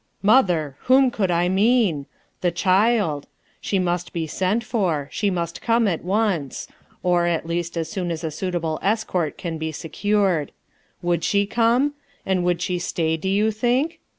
[0.23, 0.77] "Mother!
[0.85, 2.07] whom could I mean?
[2.41, 3.27] The child.
[3.61, 6.67] She must be sent for; she must come at once;
[7.03, 10.53] or, at least as soon as a suitable escort can be secured.
[11.03, 11.93] Would she come?
[12.25, 13.99] And would she stay, do you think?